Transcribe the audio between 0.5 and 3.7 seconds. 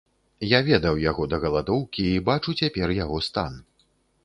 Я ведаў яго да галадоўкі і бачу цяпер яго стан.